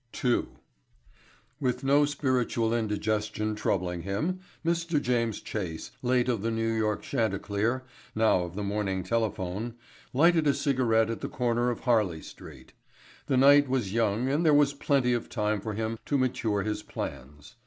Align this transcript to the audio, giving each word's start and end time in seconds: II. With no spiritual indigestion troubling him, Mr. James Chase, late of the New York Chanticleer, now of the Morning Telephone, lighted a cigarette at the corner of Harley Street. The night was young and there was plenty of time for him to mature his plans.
II. 0.25 0.47
With 1.59 1.83
no 1.83 2.05
spiritual 2.05 2.73
indigestion 2.73 3.53
troubling 3.53 4.01
him, 4.01 4.39
Mr. 4.65 4.99
James 4.99 5.39
Chase, 5.41 5.91
late 6.01 6.27
of 6.27 6.41
the 6.41 6.49
New 6.49 6.71
York 6.73 7.03
Chanticleer, 7.03 7.83
now 8.15 8.39
of 8.39 8.55
the 8.55 8.63
Morning 8.63 9.03
Telephone, 9.03 9.75
lighted 10.11 10.47
a 10.47 10.55
cigarette 10.55 11.11
at 11.11 11.21
the 11.21 11.29
corner 11.29 11.69
of 11.69 11.81
Harley 11.81 12.23
Street. 12.23 12.73
The 13.27 13.37
night 13.37 13.69
was 13.69 13.93
young 13.93 14.27
and 14.27 14.43
there 14.43 14.55
was 14.55 14.73
plenty 14.73 15.13
of 15.13 15.29
time 15.29 15.61
for 15.61 15.75
him 15.75 15.99
to 16.07 16.17
mature 16.17 16.63
his 16.63 16.81
plans. 16.81 17.53